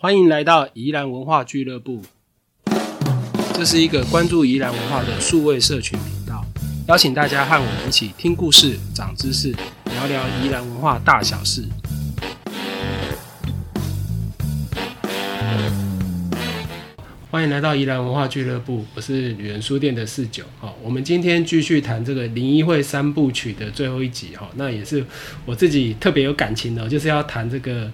[0.00, 2.00] 欢迎来到宜兰文化俱乐部，
[3.52, 6.44] 这是一个关注宜兰文化的数位社群频道，
[6.86, 9.50] 邀请大家和我们一起听故事、长知识，
[9.86, 11.64] 聊聊宜兰文化大小事。
[17.28, 20.44] 欢迎来到宜兰文化俱乐部，我是旅人书店的四九。
[20.60, 24.36] 好，我们今天继续谈这个林一会三部曲的最后一集。
[24.36, 25.04] 哈，那也是
[25.44, 27.90] 我自己特别有感情的，就是要谈这个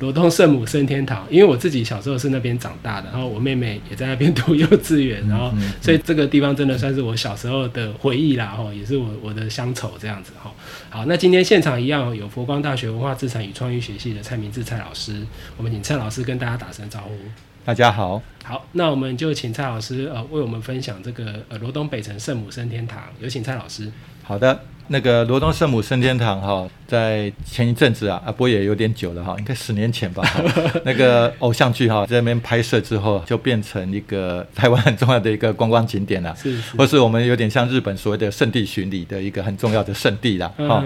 [0.00, 8.46] 罗东圣母升天堂，因为我自己小时候是那边长大的，然后我妹妹也在那边读幼稚园，然后所以这个地方真的算是我小时候的回忆啦。
[8.46, 10.32] 哈，也是我我的乡愁这样子。
[10.40, 10.52] 哈，
[10.88, 15.26] 好，那今天现场一样有佛光大学文化资产与创意学系的蔡明志蔡老师，
[15.56, 17.16] 我们请蔡老师跟大家打声招呼。
[17.64, 23.90] 大家好，好，那我们就请蔡老师呃为我们分享这个呃罗东北城圣母升天堂，有请蔡老师。
[24.22, 30.22] 好的，那个罗东圣母升天堂哈，在前一阵子啊啊，不过也有点久了哈，应该十年前吧。
[30.84, 40.52] 那个偶像剧哈在那边拍摄之后，就变成一个台湾很重要的一个观光景点了，是是，或是我们有点像日本所谓的圣地巡礼的一个很重要的圣地啦。
[40.56, 40.84] 哈，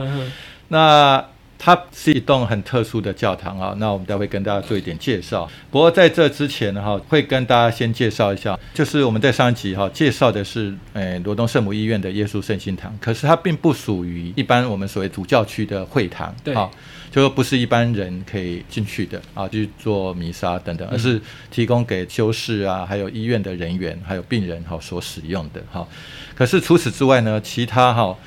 [0.69, 1.25] 那。
[1.65, 5.49] 它是一栋很特殊的教堂啊，那我们待会跟大家做一点介绍。
[5.71, 16.53] 不过在这之前呢，哈，会跟大家先介绍一下，就是我们在上一集哈介绍的是，诶，罗东圣母医院的耶稣圣心堂，可是它并不属于一般我们所谓主教区的会堂，对，
[17.13, 25.87] 就说不是一般人可以进去的啊，去做弥撒等等，而是提供给修士啊，还有医院的人员，还有病人哈所使用的哈。
[26.35, 28.19] 可是除此之外呢，其他哈。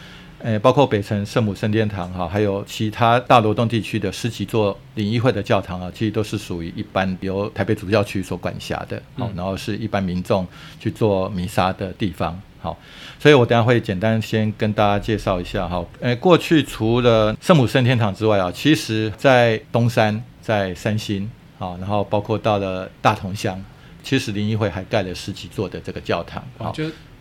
[0.44, 10.46] 诶，包括北城圣母圣天堂哈，还有其他大罗东地区的十几座灵议会的教堂啊，其实都是属于一般由台北主教区所管辖的，好，然后是一般民众
[10.80, 12.78] 去做弥撒的地方，好，
[13.18, 21.28] 所以我等下会简单先跟大家介绍一下哈，诶，过去除了圣母圣天堂之外啊，其实在东山、在三星，
[21.58, 23.60] 好，然后包括到了大同乡，
[24.04, 26.76] 其实灵议会还盖了十几座的这个教堂，好。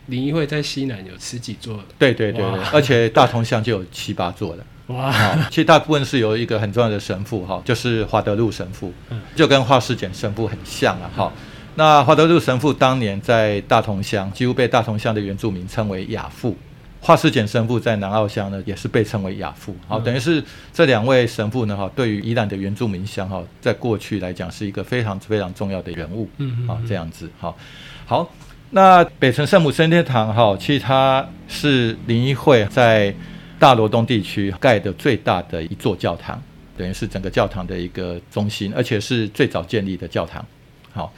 [0.07, 4.65] 灵医会在西南有十几座，对对对对，而且大同乡就有七八座了。
[4.89, 8.93] 哇，其实大部分是由一个很重要的神父哈，就是华德路神父，
[9.35, 11.11] 就跟华世简神父很像啊。
[11.17, 11.33] 哈，
[11.77, 16.55] 那华德路神父当年在大同乡，几乎被大同乡的原住民称为亚父。
[17.01, 19.75] 华世简神父在南澳乡呢，也是被称为亚父。
[19.89, 26.29] 好，等于是这两位神父呢，哈，对于宜兰的原住民乡哈，在过去来讲是一个非常非常重要的人物。
[26.37, 27.57] 嗯嗯，好，这样子，好，
[28.05, 28.31] 好。
[28.75, 33.15] 那北城圣母升天堂哈，其实它是灵医会在
[33.57, 36.43] 大罗东地区盖的最大的一座教堂，
[36.77, 40.45] 等于是整个教堂的一个中心，而且是最早建立的教堂。
[40.93, 41.13] 好，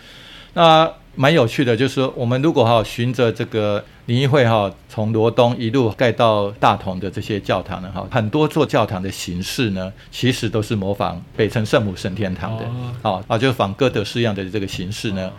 [0.52, 12.66] 那蛮有趣的，就是说我们如果哈循着这个灵医会哈，从罗东一路盖到大同的这些教堂呢，哈，很多座教堂的形式呢，其实都是模仿北城圣母升天堂的，
[13.00, 15.32] 好啊，就仿哥德式样的这个形式呢。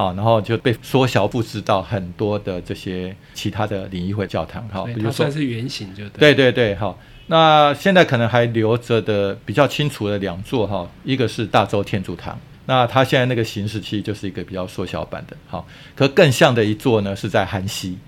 [0.00, 6.98] 啊，然后就被缩小布置到很多的这些其他的领域会教堂，哈，比如说算是圆形，就对对对，好。
[7.26, 15.68] 那现在可能还留着的比较清楚的两座，哈，一个是大洲天主堂，那它现在那个形式其实就是一个比较缩小版的，好。
[15.94, 17.98] 可更像的一座呢，是在韩西，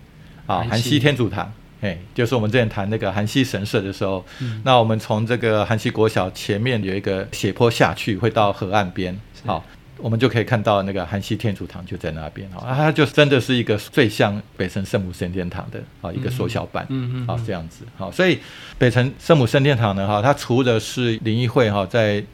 [0.46, 4.24] 啊，韩西天主堂，哎，就是我们之前谈那个韩西神社的时候，
[4.64, 9.62] 那我们从这个韩西国小前面有一个斜坡下去，会到河岸边，好。
[9.98, 18.38] 我们就可以看到那个韩西天主堂就在那边哈，它就真的是一个最像北城圣母圣殿堂的啊一个缩小版，嗯嗯，啊这样子，好，所以
[18.78, 22.24] 北城圣母圣殿堂呢，哈，它除了是灵异会哈在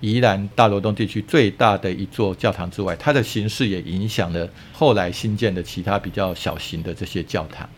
[0.00, 7.68] 宜兰大罗东地区最大的一座教堂之外，它的形式也影响了后来新建的其他比较小型的这些教堂。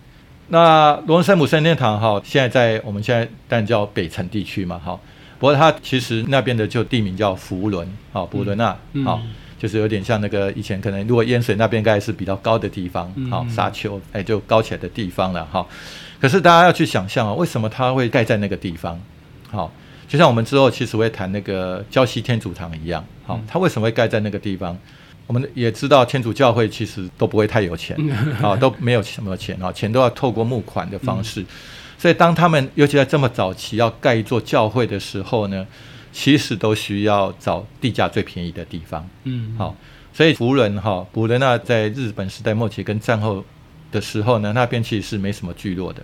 [0.48, 5.00] 那罗恩圣母圣殿堂哈，现在在我们现在当然叫北城地区嘛，哈。
[5.40, 9.20] 不过它其实那边的就地名叫福伦，啊，福伦啊，好，
[9.58, 15.66] 就是有点像那个以前可能如果淹水那边，该是比较高的地方，好，沙丘，哎，就高起来的地方了，哈。
[16.20, 19.00] 可是大家要去想象啊，为什么它会盖在那个地方？
[19.50, 19.72] 好，
[20.06, 24.76] 就像我们之后其实会谈那个胶西天主堂一样，好，它为什么会盖在那个地方？
[25.26, 27.96] 我们也知道天主教会其实都不会太有钱，
[28.42, 31.42] 啊， 都没有什么钱啊，钱都要透过募款的方式。
[32.00, 35.66] 所以，当他们尤其在这么早期要盖一座教会的时候呢，
[36.12, 39.06] 其实都需要找地价最便宜的地方。
[39.24, 39.76] 嗯，好，
[40.14, 43.44] 所以福伦哈，福伦那在日本时代末期跟战后。
[43.92, 46.00] 的时候呢，那边其实是没什么聚落的，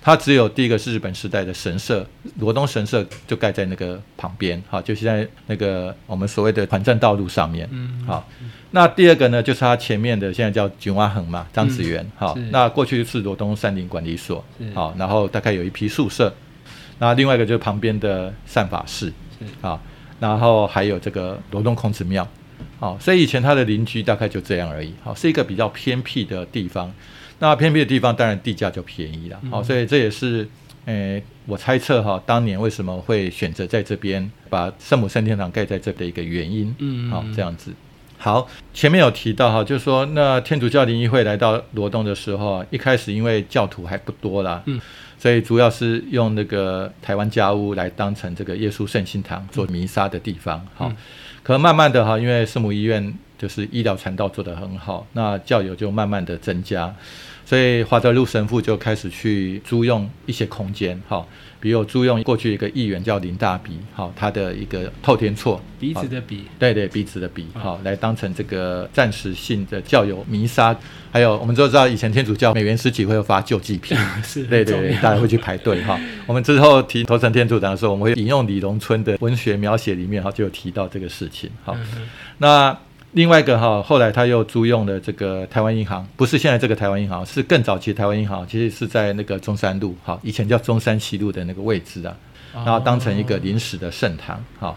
[0.00, 2.06] 它只有第一个是日本时代的神社，
[2.38, 8.26] 罗东神社就盖在那个旁边，哈，就是在那个我们所谓的团战道路上面，嗯，好，
[8.70, 14.42] 那第二个呢，就是它前面的现在叫九蛙横嘛，张子园，好，那过去是罗东山林管理所，
[14.74, 16.32] 好，然后大概有一批宿舍，
[16.98, 19.12] 那另外一个就是旁边的善法寺，
[19.60, 19.80] 好，
[20.20, 22.26] 然后还有这个罗东孔子庙。
[22.78, 26.92] 好，所以以前他的邻居大概就这样而已，好，是一个比较偏僻的地方。
[27.40, 30.48] 那偏僻的地方当然地价就便宜了，好，所以这也是，
[30.86, 37.72] 诶，我猜测哈，当年为什么会选择在这边把圣母圣天堂盖在这的一个原因，嗯，好，这样子。
[38.16, 44.80] 好，前面有提到哈，就是说那天主教灵义会来到罗东的时候，一开始因为教徒还不多啦，嗯，
[45.16, 50.92] 所以主要是用那个台湾家屋来当成这个耶稣圣心堂做弥撒的地方，好，
[51.48, 56.94] 可慢慢的哈，因为圣母医院就是医疗传道做得很好，那教友就慢慢的增加。
[57.48, 61.24] 所以华德路神父就开始去租用一些空间，哈，
[61.58, 70.76] 比如租用过去一个议员叫林大鼻，好，他的一个透天厝，鼻子的鼻，对对，鼻子的鼻，好，来当成这个暂时性的教友弥撒。
[71.10, 75.98] 还有我们都知道，以前天主教美元十几会发救济品， 是，对对对，大家会去排队哈。
[76.26, 81.74] 我们之后提头城天主堂的时候，我们会引用李荣春的文学描写里面哈，就有提到这个事情，好，
[82.36, 82.76] 那。
[83.12, 92.14] 另外一个哈，后来他又租用了这个台湾银行，不是现在这个台湾银行，是更早期台湾银行，其实是在那个中山路，哈，以前叫中山西路的那个位置啊，
[92.52, 94.76] 然后当成一个临时的圣堂，哈。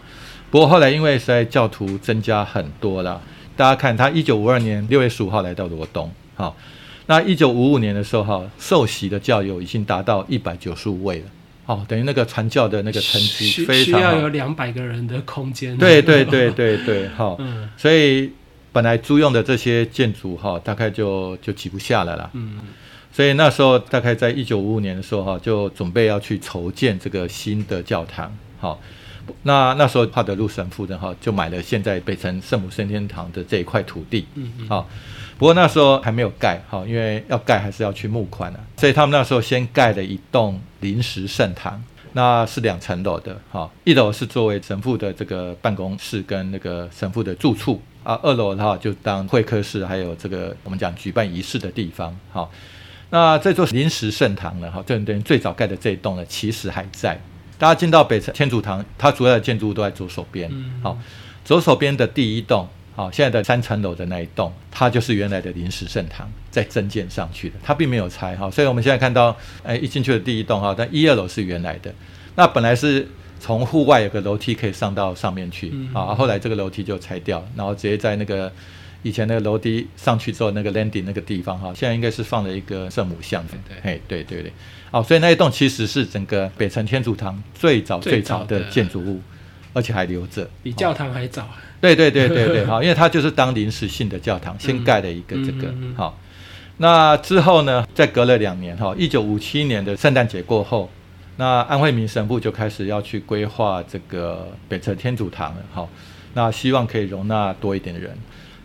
[0.50, 3.20] 不过后来因为实在教徒增加很多了，
[3.54, 6.54] 大家看他一九五二年六月十五号来到罗东，哈，
[7.06, 11.24] 那一九五五年的时候哈，受洗的教友已经达到一百九十五位了。
[11.64, 15.76] 哦，等于那个传教的那个成绩非常需要有两百个人的空间。
[15.78, 17.38] 对对对对对，好，
[17.76, 18.32] 所以
[18.72, 22.28] 本来租用的这些建筑哈，大概就就挤不下了啦。
[22.32, 22.58] 嗯，
[23.12, 28.36] 所以那时候大概在一九五五年的时候哈，就准备要去筹建这个新的教堂。
[28.58, 28.80] 好，
[29.44, 34.26] 那那时候帕德路神父的哈，就买了现在北城圣母升天堂的这一块土地。
[34.34, 34.88] 嗯嗯，好。
[35.42, 52.48] 不过那时候还没有盖哈，因为要盖还是要去募款的，所以他们那时候先盖了一栋临时圣堂，那是两层楼的，哈，一楼是作为神父的这个办公室跟那个神父的住处啊，二楼的话就当会客室，还有这个我们讲举办仪式的地方，哈，
[53.10, 57.20] 那这座临时圣堂呢，哈，等于最早盖的这一栋呢，其实还在，
[57.58, 60.48] 大家进到北城天主堂，它主要的建筑物都在左手边，
[60.84, 60.96] 好，
[61.44, 62.68] 左手边的第一栋。
[62.94, 68.50] 好，现在的三层楼的那一栋，它就是原来的临时圣堂，在增建上去的，它并没有拆哈。
[68.50, 71.92] 所以我们现在看到，哎，一进去的第一栋哈，但一二楼是原来的。
[72.34, 73.08] 那本来是
[73.40, 78.52] 从户外有个楼梯可以上到上面去，啊，后来这个楼梯就拆掉，然后直接在那个
[79.02, 83.42] 以前那个楼梯上去之后那个 landing 那个地方哈，现在应该是放了一个圣母像。
[83.46, 84.52] 对，嘿，对对对。
[84.90, 89.20] 好，所以那一栋其实是整个北城天主堂最早最早的建筑物，
[89.72, 91.48] 而且还留着，比教堂还早。
[91.80, 96.18] 对对对对对， 好，因为它就是当临时性的教堂，先盖了一个这个，好，
[96.76, 100.88] 那之后呢，再隔了两年，哈，一九五七年的圣诞节过后，
[101.36, 105.88] 那安惠民神父就开始要去规划这个北侧天主堂了，好，
[106.34, 108.16] 那希望可以容纳多一点人，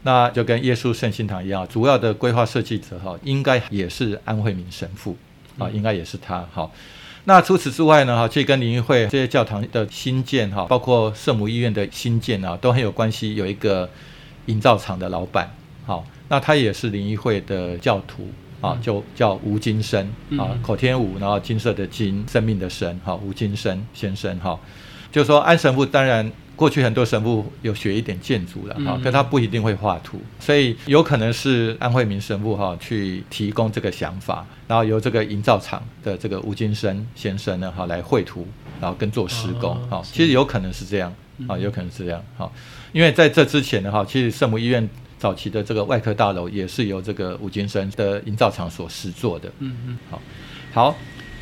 [0.03, 5.17] 那就跟耶稣圣心堂一样，主要的规划设计者哈，应该也是安惠民神父，
[5.57, 6.69] 啊，应该也是他，哈。
[7.25, 8.15] 那除此之外呢？
[8.15, 13.35] 哈，其实跟灵会这些教堂的新建哈，包括圣母医院的新建啊，都很有关系。
[13.35, 13.89] 有一个
[14.45, 15.53] 营造厂的老板，
[15.85, 18.29] 好，那他也是灵医会的教徒
[18.61, 20.07] 啊，就叫吴金生
[20.37, 24.57] 啊，口天吴，然后金色的金，生命的生，哈，吴金生先生哈，
[25.11, 26.31] 就说安神父当然。
[26.57, 38.47] 过去很多神父有学一点建筑了哈，可他不一定会画图，所以有可能是安惠民神父哈去提供这个想法，然后由这个营造厂的这个吴金生先生呢哈来绘图，
[38.81, 41.13] 然后跟做施工哈，其实有可能是这样
[41.47, 42.51] 啊，有可能是这样哈，
[42.91, 50.21] 因为在这之前呢哈，其实圣母医院早期的这个外科大楼也是由这个吴金生的营造厂所施作的，嗯嗯，好，
[50.73, 50.95] 好。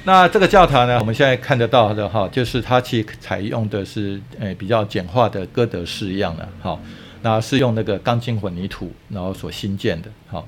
[0.08, 1.00] 那这个教堂呢？
[1.00, 6.80] 我们现在看得到的哈，就是它其实采用的是诶比较简化的哥德式样的，好，
[7.24, 10.48] 那是用那个钢筋混凝土然后所新建的，好，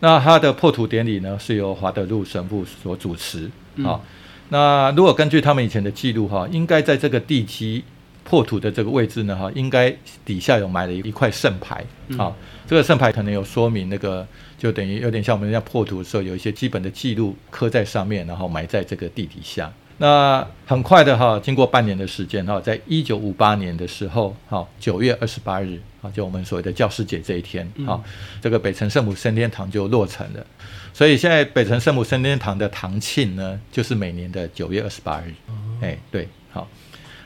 [0.00, 3.50] 那它的破土典礼呢是由华德路神父所主持，
[3.82, 4.02] 好，
[4.48, 7.84] 那如果根据他们以前的记录哈，应该在这个地基
[8.24, 11.84] 破土的这个位置呢哈，应该底下有埋了一块圣牌，
[12.16, 12.34] 好，
[12.66, 14.26] 这个圣牌可能有说明那个。
[14.56, 19.70] 就等于有点像我们在破土的时候，有一些基本的记录刻在上面，然后埋在这个地底下。
[19.98, 28.02] 那很快的哈，经过半年的时间哈，在一九五八年的时候，哈九月二十八日，啊，就我们所谓的教师节这一天，哈，
[28.40, 30.46] 这个北城圣母升天堂就落成了。
[30.94, 35.34] 所以现在北城圣母升天堂的堂庆呢，就是每年的九月二十八日。
[35.82, 36.66] 哎，对，好。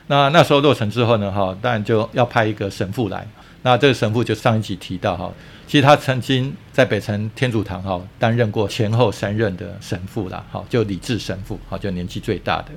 [0.09, 3.25] 那那时候落成之后呢，哈，当然就要派一个神父来。
[3.61, 5.31] 那这个神父就上一集提到哈。
[5.67, 12.69] 其实他曾经在北城天主堂哈担任过前后三任的神父啦，好就李治神父，好就年纪最大的。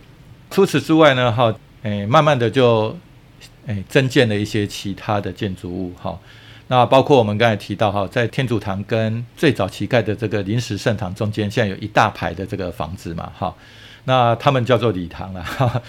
[0.50, 2.94] 除此之外呢，哈，诶，慢慢的就
[3.66, 6.18] 诶增建了一些其他的建筑物，哈。
[6.68, 13.54] 那包括我们刚才提到哈，在天主堂跟最早期盖的这个临时圣堂中间，现在有一大排的这个房子嘛，哈。
[14.04, 15.44] 那他们叫做礼堂了，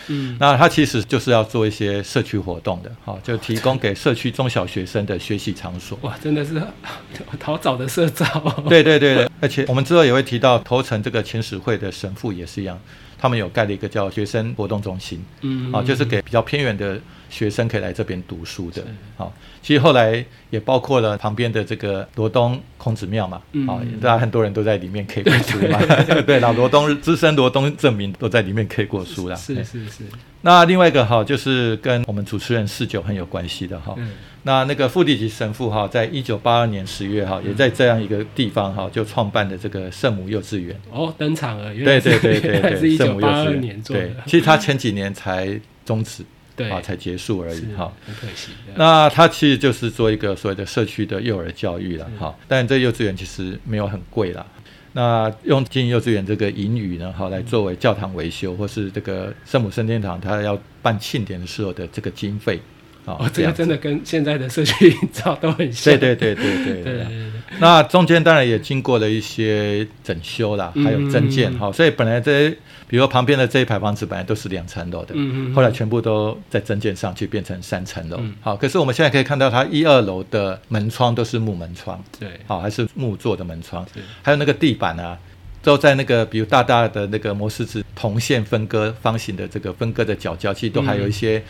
[0.08, 5.98] 嗯， 那它其实就是要做一些社区活动的，哈，就提供给社区中小学生的学习场所。
[6.02, 6.62] 哇，真的是
[7.42, 8.26] 好早的社造。
[8.70, 12.80] 对对对对，而且我们之后也会提到头城这个前史会的神父也是一样，
[13.18, 17.00] 他们有盖了一个叫学生活动中心，嗯，啊，就是给比较偏远的。
[17.34, 18.84] 学生可以来这边读书的，
[19.18, 25.80] 好，其实后来也包括了旁边的这个罗东孔子庙嘛，好，大家很多人都在里面 K 过书嘛，
[26.28, 29.36] 对， 老罗东资深罗东证明都在里面 K 过书啦。
[29.36, 30.04] 是是是。
[30.42, 33.96] 那另外一个哈，就是跟我们主持人四九很有关系的哈，
[34.44, 40.80] 那那个傅地吉神父哈，在一九八二年十月哈，也在这样一个地方哈，就创办的这个圣母幼稚园。
[40.92, 44.08] 哦，登场了，对对对对对，圣母幼稚园做的。
[44.28, 46.24] 其实他前几年才终止。
[46.56, 48.52] 对啊，才结束而已哈，很可惜。
[48.76, 54.46] 那他其实就是做一个所谓的社区的幼儿教育了哈，但这幼稚园其实没有很贵啦。
[54.94, 62.60] 那用经营幼稚园这个盈余呢，哈，来作为教堂维修或是这个圣母圣殿堂他要办庆典的时候的这个经费。
[63.06, 65.98] 哦，这个真的跟现在的社区营造都很像。
[65.98, 67.23] 对对对对对对。
[67.60, 72.50] 那中间当然也经过了一些整修啦，还有增建哈，所以本来这
[72.88, 75.16] 比如旁边的这一排房子本来都是两层楼的，
[75.54, 78.20] 后来全部都在增建上去变成三层楼。
[78.42, 83.86] 好，可是我们现在可以看到它一二楼的门窗都是木门窗，对，好还是木做的门窗，
[84.22, 85.18] 还有那个地板啊，
[85.62, 91.44] 都在那个比如大大的那个摩斯纸铜线分割方形的这个分割的角角，其实都还有一些。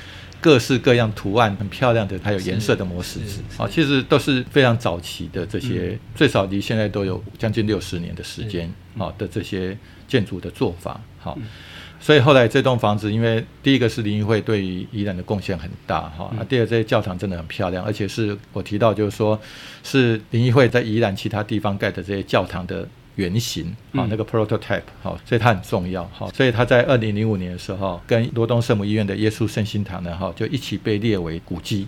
[0.44, 11.00] 各式各样图案很漂亮的，还有颜色的模式纸啊，其实都是非常早期的这些，最少离现在都有将近六十年的时间啊的这些建筑的做法。
[11.18, 11.40] 好，
[12.02, 19.40] 所以后来这栋房子，因为第一个是林荫会对于宜兰的贡献很大哈，啊，第二这些教堂真的很漂亮，而且是我提到就是说
[19.82, 22.86] 是林荫会在宜兰其他地方盖的这些教堂的。
[23.16, 31.88] 原型啊，那个 prototype 好，所以它很重要好，所以它在二零零五年的时候，跟罗东圣母医院的耶稣圣心堂呢，哈，就一起被列为古迹。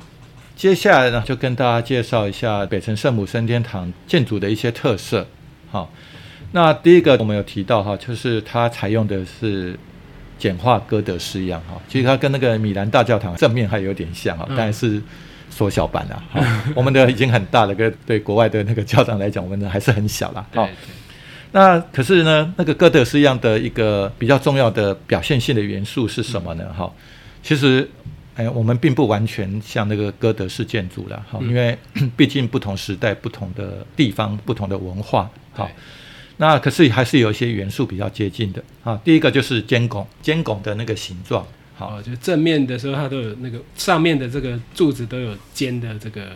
[0.56, 5.26] 接下来呢，就跟大家介绍一下北城圣母升天堂建筑的一些特色。
[5.72, 5.92] 好，
[6.52, 9.78] 那第一个我们有提到哈，就是它采用的是
[10.38, 15.02] 简化哥德式样哈，其实它跟那个米兰大教堂正面还有点像啊，但是
[15.50, 20.46] 缩小版的哈，我们的已经很大了，跟对国外的那个教堂来讲，我们的还是很小了。
[20.54, 20.70] 好。
[21.52, 26.66] 那可是呢，那个哥德式样的一个比较重要的表现性的元素是什么呢？
[26.74, 26.92] 哈，
[27.42, 27.90] 其实，
[28.36, 31.78] 哎，我们并不完全像那个哥德式建筑了，哈，因为
[32.18, 35.72] 毕竟不同时代、不同的地方、不同的文化，好，
[36.38, 46.28] 那可是还是有一些元素比较接近的，啊，第一个就是尖拱，尖拱的那个形状，好，就正面的时候它都有那个上面的这个柱子都有尖的这个，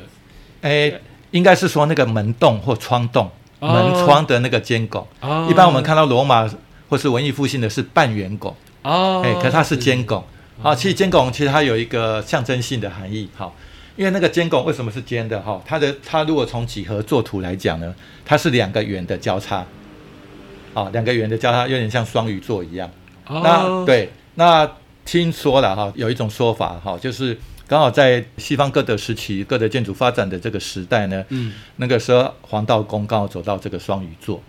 [0.61, 0.93] 哎，
[1.31, 3.29] 应该是说那个门洞或窗洞。
[3.59, 5.05] 门窗的那个尖拱，
[5.49, 6.49] 一般我们看到罗马
[6.89, 10.23] 或是文艺复兴的是半圆拱，哦，哎，可它是尖拱，
[10.63, 13.53] 啊，其实尖拱其实它有一个象征性的含义，好，
[13.95, 15.39] 因为那个尖拱为什么是尖的？
[15.41, 17.93] 哈，它的它如果从几何作图来讲呢，
[18.25, 19.65] 它是两个圆的交叉，
[20.73, 22.89] 啊，两个圆的交叉有点像双鱼座一样，
[23.27, 24.69] 那对，那
[25.05, 27.37] 听说了哈，有一种说法哈，就是。
[27.69, 34.41] 刚好在西方哥德时期，哥德建筑发展的这个时代呢，嗯，那个时候黄道宫刚好走到这个双鱼座，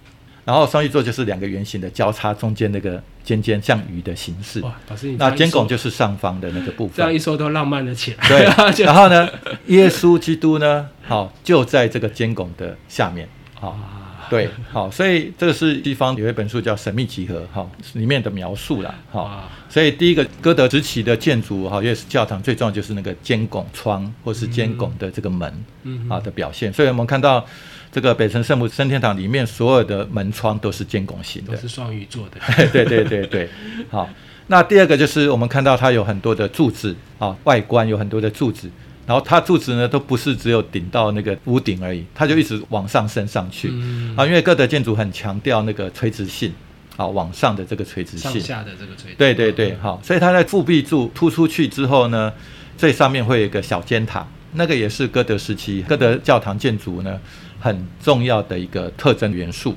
[0.47, 4.63] 然后双鱼座就是两个圆形的交叉，中间那个尖尖像鱼的形式。
[4.63, 6.97] 哇，老师，那尖拱就是上方的那个部分。
[6.97, 8.27] 这样一说都浪漫了起来。
[8.27, 8.45] 对，
[8.87, 9.29] 然后呢，
[9.67, 13.79] 耶稣基督呢，好就在这个尖拱的下面，好。
[14.31, 25.53] 对，好，所以这个是西方有一本书叫《神秘集合》哈，里面的描述啦，哈，所以第一个哥德时期的建筑哈，也是教堂最重要就是那个尖拱窗或是尖拱的这个门，
[26.09, 26.73] 啊的表现。
[26.73, 27.45] 所以我们看到
[27.91, 32.41] 这个北城圣母升天堂里面所有的门窗都是尖拱形的，都是双鱼座的。
[32.73, 33.49] 对对对对，
[33.91, 34.09] 好。
[34.47, 38.71] 那第二个就是我们看到它有很多的柱子啊，外观有很多的柱子。
[39.11, 43.69] 然后它柱子呢，都不是只有顶到那个屋顶而已，它就一直往上升上去
[44.15, 44.25] 啊。
[44.25, 46.53] 因为哥德建筑很强调那个垂直性，
[46.97, 49.17] 啊，往上的这个垂直性，上下的这个垂直。
[49.19, 52.33] 对对对，好，所以它在复壁柱突出去之后呢，
[52.79, 57.19] 最上面会有一个小尖塔，那个也是哥德时期哥德教堂建筑呢
[57.59, 59.75] 很重要的一个特征元素。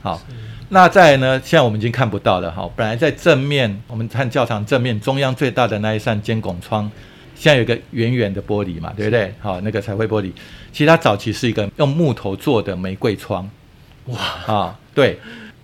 [0.00, 0.22] 好，
[0.68, 2.68] 那在呢，现在我们已经看不到了好。
[2.76, 6.88] 本来在正面，我们看教堂正面中央最大的那一扇尖拱窗。
[7.36, 9.32] 现在有个圆圆的玻璃嘛，对不对？
[9.38, 10.32] 好，那个彩绘玻璃，
[10.72, 13.48] 其实它早期是一个用木头做的玫瑰窗，
[14.06, 14.18] 哇。
[14.46, 15.18] 啊，对，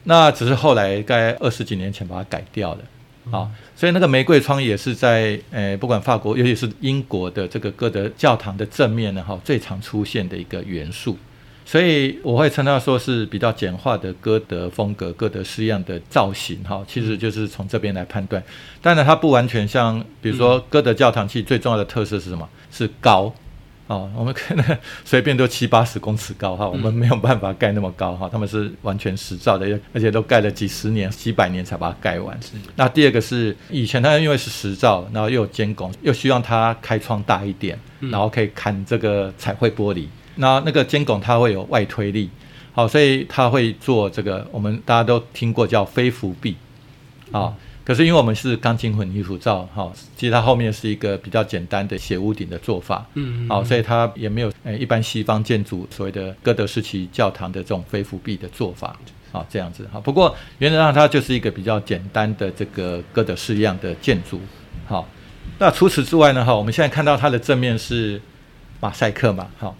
[0.05, 11.17] 那只是后来该二十几年前把它改掉了，啊，所以那个玫瑰窗也是在呃，不管法国，尤其是英国的这个歌德教堂的正面呢，哈，最常出现的一个元素。
[11.65, 18.43] 所以我会称它说是比较简化的歌德风格、歌德式样的造型，哈，其实就是从这边来判断。
[18.81, 22.49] 当然，它不完全像，比如说歌德教堂，其实最重要的特色是什么？
[22.71, 23.33] 是高。
[23.89, 24.65] 哦，我们可能
[25.05, 32.39] 随便都七八十公尺高哈，我们没有办法盖那么高哈，他们是完全实造的，而且都盖了几十年、几百年才把它盖完。
[32.77, 40.07] 那第二个是以前它因为是实造，然后又有监工，又希望它开窗大一点，然后可以砍这个彩绘玻璃。
[40.37, 42.31] 那那个肩拱它会有外推力，
[42.73, 46.57] 好，所以它会做这个，我们大家都听过叫飞浮壁，
[47.31, 47.55] 啊。
[47.85, 58.97] 可是因为我们是钢筋混凝土造，哈，其实它后面是一个比较简单的斜屋顶的做法，嗯，好，所以它也没有诶一般西方建筑所谓的哥德式期教堂的这种飞浮壁的做法，
[59.33, 64.41] 好这样子，好，不过原则上它就是一个比较简单的这个哥德式样的建筑，
[64.87, 65.09] 好，
[65.59, 68.23] 那除此之外呢，哈，我们现在看到它的正面是
[68.79, 69.77] 马赛克嘛，好，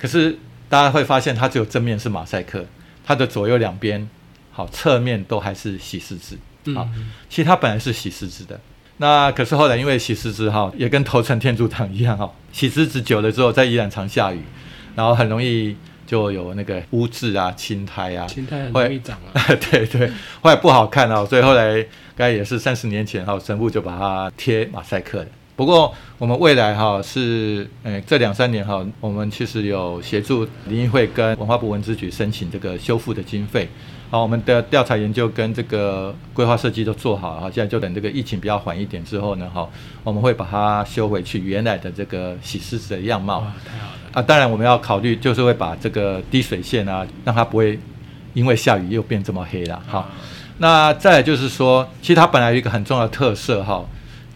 [0.00, 0.38] 可是
[0.68, 2.64] 大家会发现它只有正面是马赛克，
[3.04, 4.08] 它的左右两边，
[4.50, 6.38] 好，侧面都还是喜石子。
[6.74, 6.88] 好，
[7.28, 8.60] 其实它本来是喜石子的，
[8.98, 14.40] 那可是后来因为喜石子哈，也跟头城天主堂一样哈，喜石子久了之后，在依然常下雨，
[14.94, 15.74] 然后很容易
[16.06, 20.10] 就有那个污渍啊、青苔啊，青苔很容易长啊， 对对，
[20.42, 25.28] 后来不好看啊，所以后来该也是三十年前哈，神父就把它贴马赛克的。
[25.60, 33.68] 不过我们未来哈是，诶这两三年哈，我们其实有协助林荫会跟文化部文资局申请这个修复的经费。
[34.08, 39.68] 好，我们的调查研究跟这个规划设计都做好了，现在就等这个疫情比较缓一点之后呢，哈，
[40.02, 43.40] 我们会把它修回去原来的这个喜狮子的样貌。
[43.62, 44.22] 太好了啊！
[44.22, 47.78] 当然我们要考虑，就是会把这个滴水线啊，让它不会
[48.32, 49.78] 因为下雨又变这么黑了。
[49.86, 50.08] 好，
[50.56, 53.84] 那再就是说，其实它本来有一个很重要的特色哈，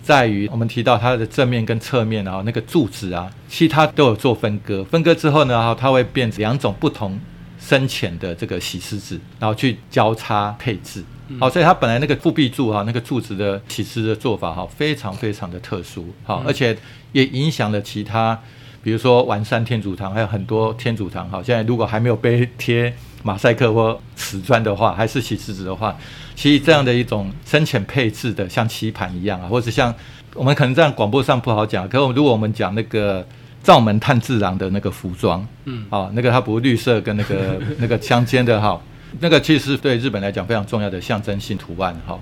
[0.04, 7.18] 在于我们提到它的正面跟侧面啊，那个柱子啊，其实它都有做分割，分割之后呢，哈，它会变成两种不同。
[7.56, 11.02] 深浅的这个洗石子，然后去交叉配置，
[11.40, 16.76] 好，所以它本来那个复壁柱哈，那个柱子的洗石的做法哈，非常非常的特殊，好，而且
[17.12, 18.38] 也影响了其他，
[18.82, 22.92] 比如说完山天主堂，还有很多天主堂，哈，现在如果还没有被贴
[23.24, 25.98] 马赛克或瓷砖的话，还是洗石子的话，
[26.36, 29.92] 其实这样的一种深浅配置的，像棋盘一样啊，或者像
[30.34, 33.26] 我们可能在广播上不好讲，可是如果我们讲那个。
[33.64, 38.78] 灶门炭治郎的那个服装，嗯，啊，那个它不绿色跟那个 那个相间的哈，
[39.20, 42.20] 那个其实对日本来讲非常重要的象征性图案哈，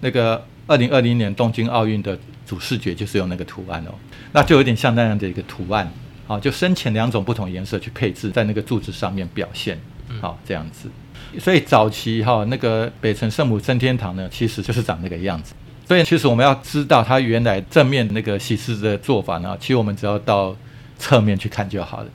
[0.00, 3.94] 那个二零二零年东京奥运的主视觉就是用那个图案哦，
[4.32, 5.88] 那就有点像那样的一个图案，
[6.26, 9.78] 啊，就深浅两种不同颜色去配置在那个柱子上面表现，
[10.20, 10.88] 好这样子，
[11.38, 15.54] 所以早期哈那个北城圣母升天堂呢，其实就是长那个样子，
[15.86, 20.56] 所以其实我们要知道它原来正面那个西施的做法呢，其实我们只要到。
[21.02, 22.06] 侧面去看就好了。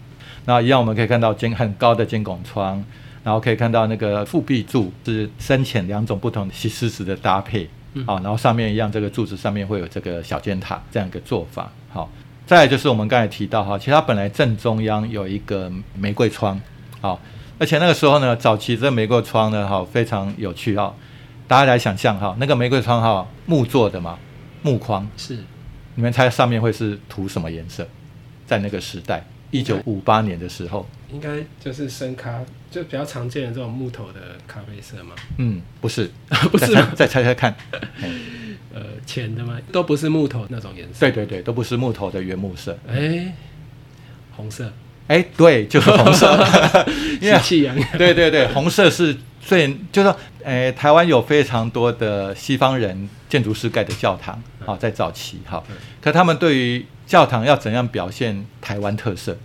[0.45, 2.85] 那一样，我们可以看到尖很高的尖拱窗，
[3.23, 7.67] 然后可以看到那个复壁柱是深浅两种不同的西施石的搭配。
[8.05, 11.71] 好，然后上面一样，这个柱子上面会有这个小尖塔这样一个做法。
[11.89, 12.07] 好，
[12.45, 16.61] 再来就是我们刚才提到哈，其实它本来正中央有一个玫瑰窗。
[17.01, 17.19] 好，
[17.57, 20.93] 而且那个时候呢，早期这玫瑰窗呢，哈非常有趣哈。
[21.47, 24.17] 大家来想象哈，那个玫瑰窗哈木做的嘛，
[24.61, 25.37] 木框是，
[25.93, 27.87] 你们猜上面会是涂什么颜色？
[28.45, 35.15] 在那个时代，一九五八年的时候，应该就是深咖，就比较常见的这种木头的咖啡色嘛。
[35.37, 36.11] 嗯，不是，
[36.51, 37.55] 不是，再猜猜看。
[38.73, 39.57] 呃，浅的吗？
[39.71, 40.99] 都不是木头那种颜色。
[40.99, 42.77] 对对对，都不是木头的原木色。
[42.87, 43.33] 哎，
[44.35, 44.71] 红色。
[45.07, 46.45] 哎，对，就是红色。
[47.21, 47.97] 喜气洋洋。
[47.97, 55.63] 对对对，红色是最，就是说，哎，台湾有非常多的西方人建筑师盖的教堂，好，在早期，好，
[56.01, 59.37] 可他们对于教堂要怎样表现台湾特色？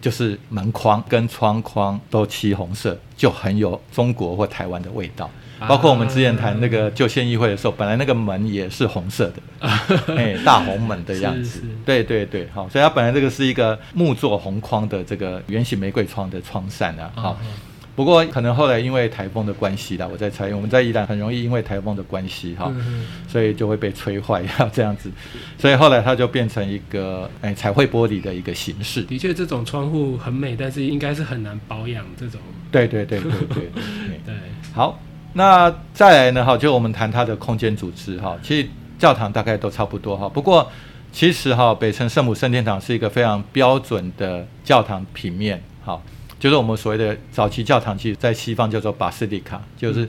[0.00, 5.30] 就是门框跟窗框都漆红色，就很有中国或台湾的味道。
[5.68, 9.66] 包括我们之前谈那个旧县议会的时候，本来那个门也是红色的，
[10.16, 11.62] 哎，大红门的样子。
[11.84, 17.40] 对对对，好，所以它本来这个是一个木做红框的这个圆形玫瑰窗的窗扇啊，好。
[17.96, 22.72] 不过可能后来因为台风的关系啦，我在猜，我们在宜兰很容易因为台风的关系哈，
[23.28, 25.10] 所以就会被吹坏要这样子，
[25.58, 29.02] 所以后来它就变成一个哎彩绘玻璃的一个形式。
[29.02, 32.40] 的确，这种窗户很美，但是应该是很难保养这种。
[32.70, 33.70] 对对对对对
[34.24, 34.34] 对。
[34.72, 34.98] 好，
[35.34, 40.28] 那再来呢哈，就我们谈它的空间组织哈，其实教堂大概都差不多哈。
[40.28, 40.70] 不过
[41.12, 46.00] 其实哈，北城圣母圣殿堂是一个非常标准的教堂平面哈。
[46.38, 50.08] 就是我们所谓的早期教堂，其实在西方叫做巴斯蒂卡，就是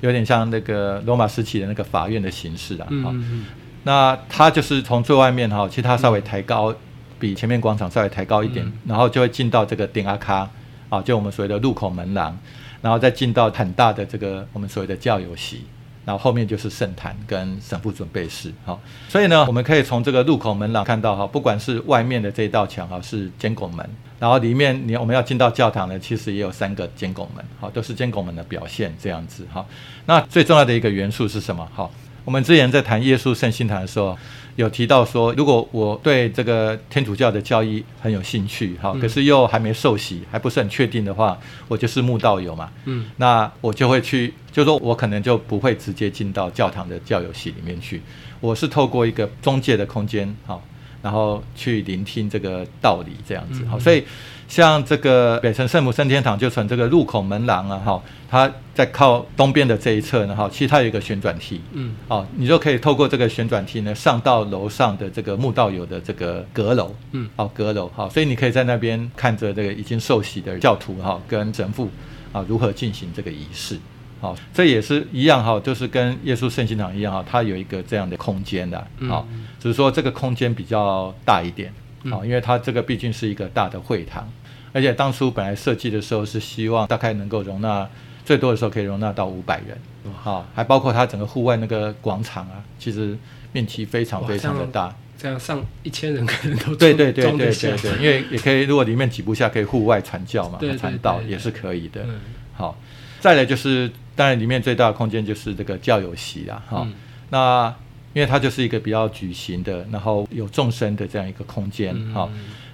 [0.00, 2.86] 有点像那个罗马时期的那个法院的形式啊。
[3.02, 3.46] 好，嗯嗯
[3.82, 6.72] 那它就是从最外面哈，其实它稍微抬高，
[7.18, 10.48] 比前面广场稍微抬高一点，嗯然后就会进到这个顶阿卡
[10.88, 12.38] 啊，就我们所谓的入口门廊，
[12.82, 15.64] 然后再进到很大的这个我们所谓的教友席。
[16.04, 29.64] 然后后面就是圣坛跟神父准备室，好，所以呢，我们可以从这个入口门廊看到哈，不管是外面的这一道墙哈是监拱门，然后里面你我们要进到教堂呢，其实也有三个监拱门，好，都是监拱门的表现这样子，哈，
[30.06, 31.64] 那最重要的一个元素是什么？
[31.72, 31.88] 好，
[32.24, 34.18] 我们之前在谈耶稣圣心堂的时候，
[34.56, 39.00] 有提到说，如果我对这个天主教的教义很有兴趣，哈，嗯。
[39.00, 41.38] 可是又还没受洗，还不是很确定的话，
[41.68, 43.06] 我就是慕道友嘛，嗯。
[43.16, 48.02] 那我就会去，就说我可能就不会直接进到教堂的教友系里面去，
[48.40, 50.62] 我是透过一个中介的空间，好，
[51.00, 53.80] 然后去聆听这个道理这样子，好，嗯。
[53.80, 54.04] 所以
[54.52, 61.94] 像这个北城圣母升天堂，就从这个入口门廊啊，哈，它在靠东边的这一侧呢，哈，其实它有一个旋转梯，嗯。
[62.06, 67.26] 哦，你就可以透过这个旋转梯呢，上到楼上的这个慕道友的这个阁楼，嗯。
[67.36, 71.88] 哦，阁楼，好、所以你可以在那边看着这个已经受洗的教徒哈、跟神父
[72.30, 73.78] 啊如何进行这个仪式，
[74.20, 82.12] 好、这也是一样哈、就是跟耶稣圣心堂一样哈、它有一个这样的空间的，好、嗯只是说这个空间比较大一点，嗯。
[82.12, 84.28] 好、因为它这个毕竟是一个大的会堂，
[84.72, 87.88] 而且当初本来设计的时候是希望大概能够容纳
[88.24, 89.78] 最多的时候可以容纳到五百人，
[90.24, 93.16] 啊、还包括它整个户外那个广场啊，其实
[93.52, 94.94] 面积非常非常的大。
[95.18, 102.02] 这样上一千人可能都对装对对对对对，因为也可以，如果里面挤不下，可以户外传教嘛传道也是可以的。
[102.02, 102.20] 嗯。
[102.54, 102.76] 好，
[103.20, 106.94] 再来就是，当然里面最大的空间就是这个教友席啦，哈、嗯。
[107.30, 107.72] 那
[108.14, 112.12] 因为它就是一个比较矩形的，然后有纵深的这样一个空间，嗯。
[112.12, 112.28] 好、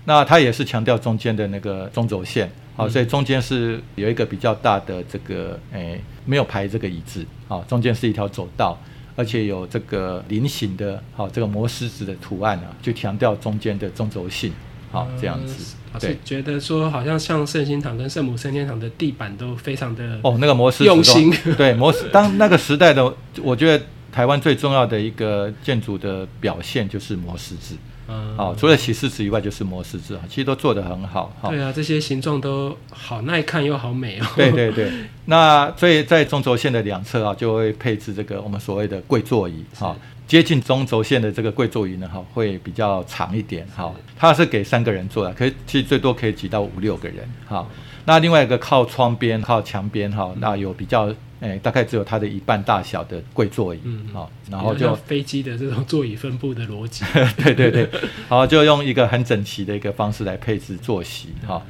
[0.09, 8.79] 那它也是强调中间的那个中轴线，好、嗯所以中间是有一个比较大的这个，诶，没有排这个椅子，好、中间是一条走道。
[9.15, 14.53] 而且有这个菱形的，好、这个摩狮子的图案啊，就强调中间的中轴性，
[14.93, 16.19] 好、这样子，老师对。
[16.25, 27.77] 觉得说，好像像圣心堂跟圣母升天堂的地板都非常的哦，那个摩狮子用心都对摩斯，当那个时代的，我觉得台湾最重要的一个建筑的表现就是摩斯子。
[28.09, 31.31] 嗯哦，除了起狮子以外，就是摩狮子啊，其实都做得很好。
[31.43, 34.27] 哈、对啊，这些形状都好耐看又好美哦。
[34.35, 34.91] 对对对，
[35.27, 39.95] 那所以在中轴线的两侧啊，就会配置这个我们所谓的跪座椅哈、
[40.27, 43.95] 接近中轴线的这个跪座椅呢，哈，会比较长一点哈。
[44.17, 47.67] 它是给三个人坐的，可以其实最多可以挤到五六个人哈。
[48.07, 57.05] 那另外一个靠窗边、靠墙边哈，那有比较诶、大概只有它的一半大小的贵座椅嗯好，然后就飞机的这种座椅分布的逻辑。
[57.43, 57.89] 对对对，
[58.29, 61.63] 好，就用一个很整齐的一个方式来配置坐席哈。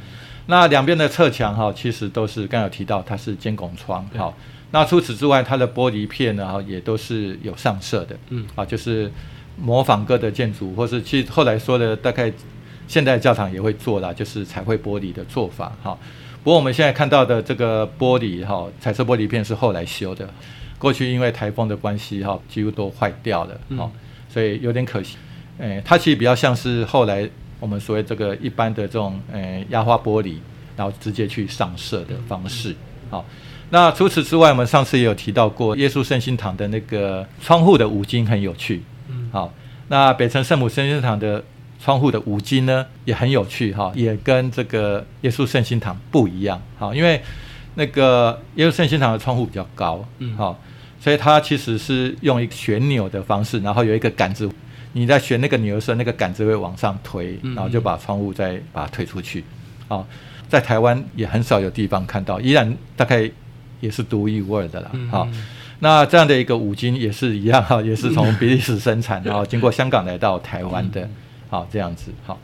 [0.47, 4.33] 那两边的侧墙哈，其实都是刚有提到它是尖拱窗对哈。
[4.71, 9.11] 那除此之外，它的玻璃片呢哈也都是有上色的，嗯啊，就是
[9.59, 12.33] 模仿各的建筑，或是其实后来说的大概
[12.87, 15.99] 现代教堂也会做啦，就是彩绘玻璃的做法哈。
[16.49, 20.27] 不过我们现在看到的这个玻璃哈，彩色玻璃片是后来修的，
[20.79, 23.91] 过去因为台风的关系哈，几乎都坏掉了哈、嗯
[24.31, 25.19] 所以有点可惜。
[25.59, 27.29] 诶，它其实比较像是后来
[27.61, 30.37] 我们所谓这个一般的这种诶压花玻璃，
[30.75, 32.75] 然后直接去上色的方式。
[33.11, 33.23] 好，
[33.69, 38.83] 那除此之外，我们上次也有提到过，耶稣圣心堂的那个窗户的五金很有趣。
[39.11, 39.53] 嗯好，
[39.89, 41.45] 那北城圣母圣心堂的
[41.81, 46.61] 窗户的五金呢也很有趣哈，也跟这个耶稣圣心堂不一样。
[46.79, 47.21] 哈，因为
[47.75, 50.61] 那个耶稣圣心堂的窗户比较高，嗯好，
[51.01, 54.51] 所以它其实是用一个旋钮的方式，然后有一个杆子，
[54.93, 59.45] 你在旋那个钮的时候，那个杆子会往上推，嗯然后就把窗户再把它推出去。
[59.87, 60.05] 好，
[60.49, 63.31] 在台湾也很少有地方看到，依然大概
[63.81, 64.91] 也是独一无二的啦。
[64.95, 65.29] 嗯好，
[65.79, 71.09] 那这样的一个五金也是一样哈，也是从比利时生产，然后经过香港来到台湾的，
[71.49, 72.39] 好这样子好。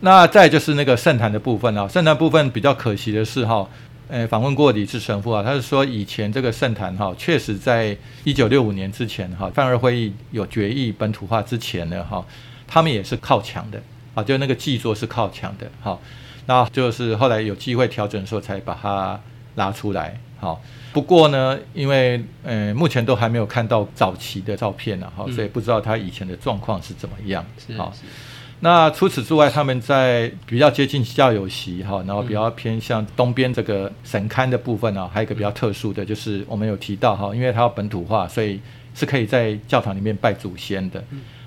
[0.00, 3.66] 那再就是那个圣坛的部分啊，圣坛部分比较可惜的是哈，
[4.08, 12.22] 呃，访问过李志神父啊，他是说以前这个圣坛哈，确实在一九六五年之前哈，泛二会议有决议本土化之前呢哈，
[12.66, 13.80] 他们也是靠墙的
[14.14, 15.98] 啊，就那个祭座是靠墙的哈，
[16.44, 19.18] 那就是后来有机会调整的时候才把它
[19.54, 20.58] 拉出来哈。
[20.92, 27.90] 不过呢，因为呃目前都还没有看到早期的照片呢、哈，嗯所以不知道他以前的状况是怎么样是好。
[27.94, 28.02] 是
[28.60, 38.60] 那除此之外，他们在比较接近教友席哈，然后比较偏向东边这个神龛的部分呢、还有一个比较特殊的，就是我们有提到哈，因为它要本土化，所以
[38.94, 41.04] 是可以在教堂里面拜祖先的。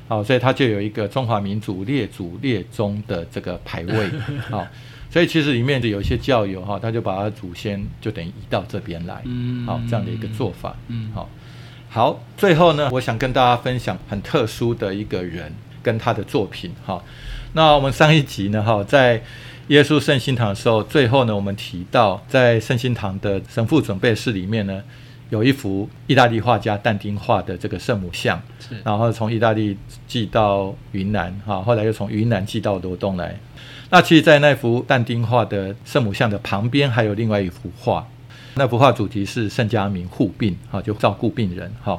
[0.08, 4.10] 好，所以它就有一个中华民族列祖列宗的这个牌位，
[4.52, 4.66] 好，
[5.10, 9.66] 所以其实里面的有一些教友哈，他就把他祖先就等于移到这边来，嗯。
[9.66, 11.12] 好这样的一个做法，嗯。
[11.14, 11.30] 好，
[11.90, 15.52] 好，最后呢，我想跟大家分享很特殊的一个人
[15.88, 17.02] 跟他的作品哈。
[17.54, 19.24] 那我们上一集呢哈，在
[19.70, 24.84] 耶稣圣心堂的时候，最后呢，我们提到在圣心堂的神父准备室里面呢，
[25.30, 33.34] 有一幅意大利画家但丁画的这个圣母像，是然后从意大利寄到云南哈，后来又从云南寄到罗东来。
[33.90, 38.06] 那其实，在那幅但丁画的圣母像的旁边，还有另外一幅画，
[38.56, 41.98] 那幅画主题是圣家明护病，哈，就照顾病人，哈。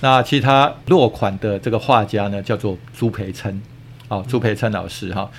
[0.00, 3.60] 那其他落款的这个画家呢，叫做朱培琛，
[4.08, 5.30] 哦，朱培琛老师，哈。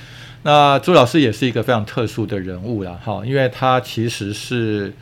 [0.43, 4.93] 那朱老师也是一个非常特殊的人物啦，哈，因为他其实是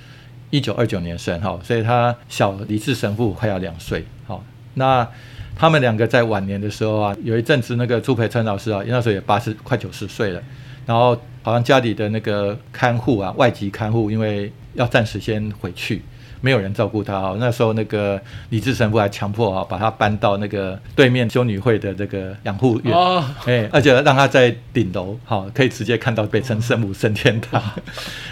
[0.50, 5.08] 一九二九年生，哈，所以他小李治神父快要两岁，好，那
[5.56, 10.42] 他们两个在晚年的时候啊，有一阵子那个朱培琛老师啊，那时候也八十快九十岁了，
[10.86, 16.02] 然后好像家里的那个看护啊，外籍看护，因为要暂时先回去。
[16.42, 27.62] 没有人照顾他哈，那时候那个李志神父还强迫啊，把他搬到那个对面修女会的这个养护院，哦，哎，而且让他在顶楼，好，可以直接看到北辰圣母升天堂。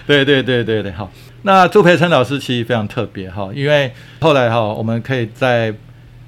[0.05, 1.11] 对对对对对，好。
[1.43, 5.73] 那朱培琛老师其实非常特别哈，因为后来哈，我们可以在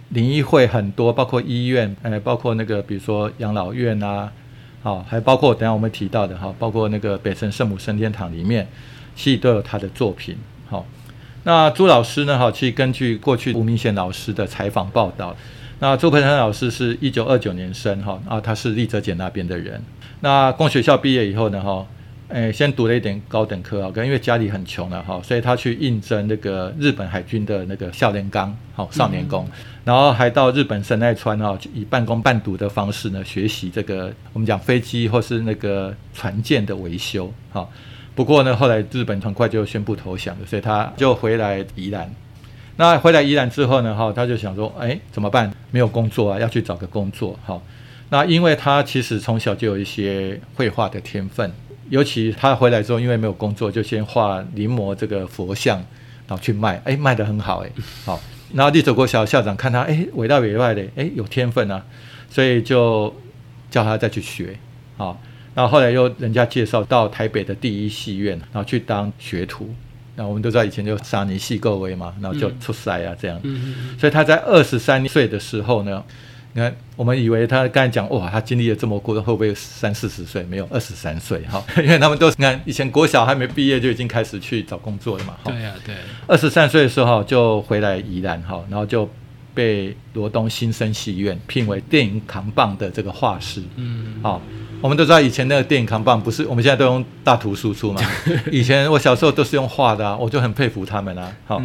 [0.09, 4.31] 灵医会很多，包括医院，呃，包括那个比如说养老院啊，
[4.81, 8.67] 好，还包括等下我们提到的哈，包括那个北辰圣母升天堂里面，
[9.15, 10.35] 其实都有他的作品，
[10.67, 10.85] 好。
[11.47, 12.39] 那朱老师呢？
[12.39, 15.35] 哈，其实根据过去吴明贤老师的采访报道，
[15.77, 19.79] 那朱培山老师是一九二九年生，哈，啊，他是立泽简那边的人。
[20.21, 21.85] 那工学校毕业以后呢，哈，
[22.29, 29.47] 诶，先读了一点高等科啊，因为家里很穷了，哈，所以他去应征那个日本海军的那个少年纲，好少年宫，
[29.83, 37.69] 然后还到日本神奈川哈，以半工半读的方式呢，学习这个我们讲飞机或是那个船舰的维修，哈。
[38.15, 42.09] 不过呢，后来日本很快就宣布投降了，所以他就回来宜兰。
[42.77, 45.51] 那回来宜兰之后呢，哈，他就想说，哎，怎么办？
[45.71, 47.61] 没有工作啊，要去找个工作，哈。
[48.09, 51.51] 那因为他其实从小就有一些绘画的天分，
[51.89, 55.77] 尤其他回来之后，因为没有工作，就先画临摹这个佛像，
[56.27, 57.69] 然后去卖，哎，卖得很好，哎，
[58.05, 58.19] 好。
[58.53, 61.83] 然后立走国小校长看他，哎，伟大伟外的，哎，有天分啊，
[62.29, 63.13] 所以就
[63.69, 64.57] 叫他再去学，
[64.97, 65.17] 啊。
[65.55, 69.73] 然后后来又人家介绍到台北的第一戏院，然后去当学徒。
[70.17, 73.37] 那我们都知道以前就沙尼戏够威嘛，然后就出塞啊这样。
[73.99, 76.01] 所以他在二十三岁的时候呢，
[76.53, 80.41] 你看我们以为他刚才讲哇，他经历了这么过，会不会三四十岁？
[80.43, 85.35] 没有，二十三岁哈， 因为他们都你看以前国小还没毕业就已经开始去找工作了嘛。
[85.43, 85.93] 对呀，对。
[86.27, 89.09] 二十三岁的时候就回来宜兰哈，然后就
[89.55, 93.63] 被罗东新生戏院聘为电影扛棒的这个画师。
[93.77, 94.39] 嗯，好。
[94.81, 98.01] 我们都知道以前那个电影扛棒不是，我们现在都用大图输出嘛。
[98.51, 101.35] 以前我小时候都是用画的，啊我就很佩服他们啊。
[101.47, 101.59] 好，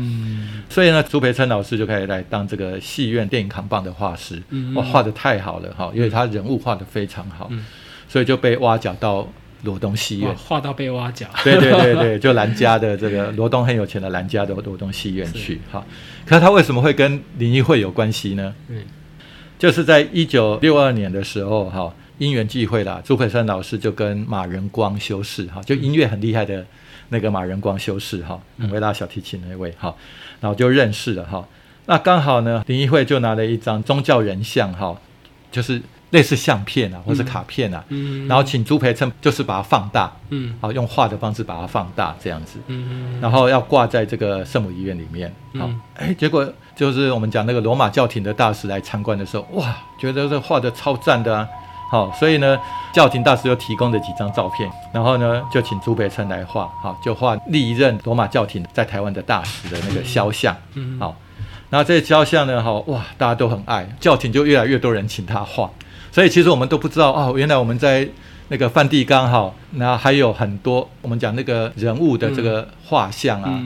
[0.70, 4.40] 所以呢，朱培琛老师就可以来当这个戏院电影扛棒的画师。
[4.74, 7.50] 哇，画的太好了哈，因为他人物画的非常好，
[8.09, 9.29] 所以就被挖角到
[9.62, 11.27] 罗东戏院，画到被挖角。
[11.44, 15.61] 对对对对，就兰家的这个罗东很有钱的兰家的罗东戏院去。
[15.70, 15.85] 哈，
[16.27, 18.55] 可是他为什么会跟林义会有关系呢？
[18.68, 18.83] 嗯，
[19.59, 21.94] 就是在一九六二年的时候，哈。
[22.20, 26.66] 因缘际会啦，朱培山老师就跟马仁光修士哈，就音乐很厉害的
[27.09, 29.96] 那个马仁光修士哈，很会拉小提琴那位哈，
[30.38, 31.49] 然后就认识了哈。
[31.87, 35.01] 那刚好呢，林一慧就拿了一张宗教人像哈，
[35.51, 37.85] 就是类似相片啊，或是卡片啊，
[38.29, 43.20] 然后请朱培琛就是把它放大，嗯，好用画的方式把它放大这样子，嗯。
[43.20, 51.49] 然后要挂在这个圣母医院里面，好，哎，结果就是我们讲那个罗马教廷的大使来参观的时候，哇，觉得这画的超赞的啊。
[51.90, 52.57] 好，所以呢，
[52.92, 60.96] 教廷大使又提供了几张照片，然后呢，就请朱培琛来画，好，就画历任罗马教廷在台湾的大使的那个肖像，嗯。
[61.01, 61.16] 好，
[61.68, 65.68] 然后这些肖像呢，好哇，大家都很爱，教廷就越来越多人请他画，
[66.11, 68.09] 所以其实我们都不知道哦，原来我们在
[68.49, 73.61] 那个梵蒂冈哈，那还有很多我们讲那个人物的这个画像啊。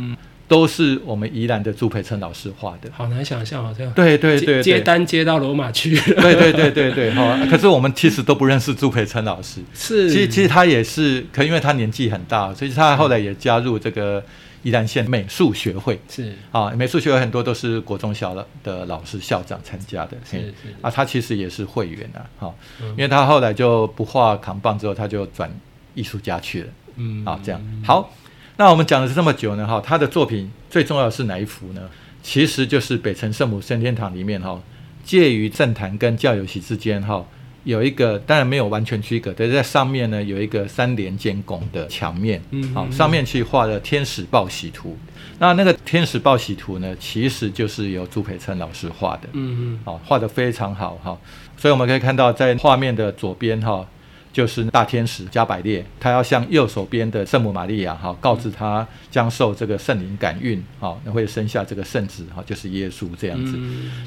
[0.46, 7.38] 都是我们宜兰的朱培琛老师画的，好难想象，好像对对对接单接到罗马去，对对对对对，哈。
[7.50, 14.22] 可是我们其实都不认识朱培琛老师，是，其实其实他也是，可因为他年纪很大，所以他后来也加入这个
[14.64, 16.34] 宜兰县美术学会，是。
[16.50, 20.74] 啊，美术学会很多都是国中小的的老师校长参加的，是是。
[20.82, 25.48] 啊，他其实也是会员啊，哈，因为他后来就不画扛棒之后，他就转
[25.94, 27.60] 艺术家去了，嗯，啊，这样。
[27.84, 28.12] 好。
[28.56, 31.90] 那我们讲了这么久呢，哈，他的作品最重要的是哪一幅呢？
[32.22, 34.62] 其实就是北城圣母升天堂里面哈，
[35.04, 37.26] 介于政坛跟教友席之间哈，
[37.64, 42.40] 有一个，当然没有完全区隔，但是在上面呢有一个三连尖拱的墙面，
[42.74, 44.96] 好，上面去画了天使报喜图。
[45.38, 51.18] 那那个天使报喜图呢，其实就是由朱培琛老师画的，嗯嗯，好，画的非常好哈。
[51.56, 53.84] 所以我们可以看到，在画面的左边哈，
[54.30, 63.58] 就是大天使加百列，他要向右手边的圣母玛利亚哈，告知他将受这个圣灵感孕，好，那会生下这个圣子哈，就是耶稣这样子。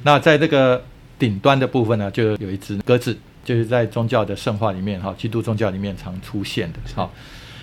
[0.03, 0.81] 那在这个
[1.17, 3.17] 顶端的部分呢，就有一只鸽子。
[3.47, 7.09] 就是在宗教的圣化里面哈，基督宗教里面常出现的哈。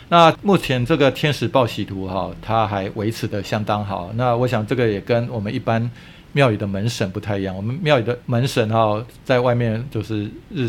[0.08, 4.10] 那目前这个天使报喜图哈，它还维持的相当好。
[4.14, 5.90] 那我想这个也跟我们一般
[6.32, 7.54] 庙宇的门神不太一样。
[7.54, 10.66] 我们庙宇的门神哈，在外面就是日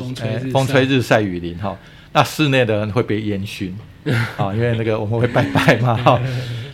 [0.52, 1.78] 风吹日晒雨淋哈，
[2.12, 3.74] 那室内的人会被烟熏
[4.36, 6.20] 啊，因为那个我们会拜拜嘛哈。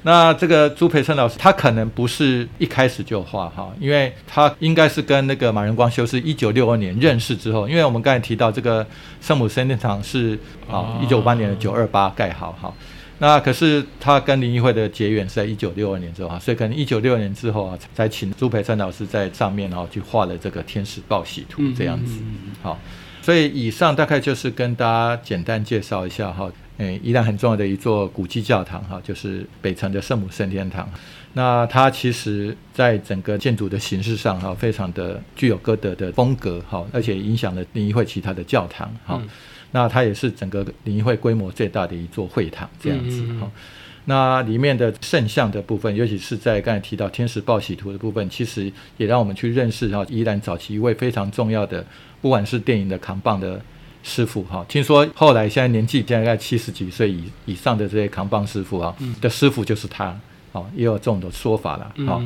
[0.04, 8.84] 那这个朱培生老师，他可能不是一开始就画哈，因为他应该是跟那个马仁光修是一九六二年认识之后，因为我们刚才提到这个
[9.22, 12.74] 圣母圣殿堂是啊一九五八年的九二八盖好哈，
[13.20, 22.14] 那可是他跟林义会的结缘是在一九六二年之后啊，所以可能一九六二年之后啊，才请朱培生老师在上面然后去画了这个天使报喜图这样子，
[22.64, 22.80] 好，
[23.22, 26.52] 所以以上大概就是跟大家简单介绍一下哈。
[26.82, 30.90] 诶，依然很重要的一座古迹教堂哈，就是北城的圣母圣天堂。
[31.34, 39.22] 那它其实在整个建筑的形式上哈，非常的具有歌德的风格哈，而且影响了灵仪会其他的教堂哈。
[39.72, 43.52] 那它也是整个灵仪会规模最大的一座会堂这样子哈。
[44.06, 51.86] 那里面的圣像的部分，尤其是在刚才提到天使报喜图的部分，其实也让我们去认识哈，依然早期一位非常重要的，
[52.22, 53.62] 不管是电影的扛棒的。
[54.04, 60.20] 师傅哈，听说后来现在年纪大概七十几岁以以上的这些扛棒师傅哈的师傅就是他，
[60.52, 62.22] 哦，也有这种的说法了，好，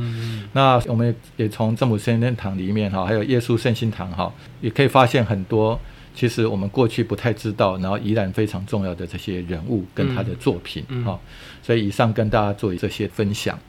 [0.54, 5.80] 那我们也从正母圣天堂里面哈，还有耶稣圣心堂哈，也可以发现很多
[6.14, 11.20] 其实我们过去不太知道，然后依然非常重要的这些人物跟他的作品哈，
[11.62, 13.60] 所以以上跟大家做这些分享。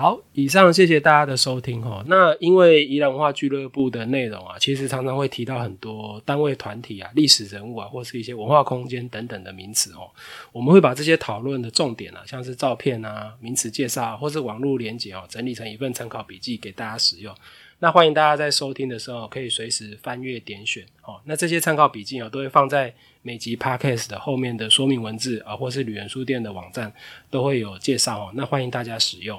[0.00, 2.02] 好，以上谢谢大家的收听哈。
[2.06, 10.08] 那因为宜兰文化俱乐部的内容啊，其实常常会提到很多单位、团体啊、历史人物啊，或是一些文化空间等等的名词哦。
[10.52, 17.34] 我们会把这些讨论的重点啊，像是照片啊、名词介绍或是网络连接哦，整理成一份参考笔记给大家使用。
[17.80, 21.20] 那欢迎大家在收听的时候可以随时翻阅点选哦。
[21.26, 26.90] 那这些参考笔记哦，都会放在每集 podcast 的后面的说明文字啊，或是旅人书店的网站
[27.28, 28.30] 都会有介绍哦。
[28.32, 29.38] 那欢迎大家使用。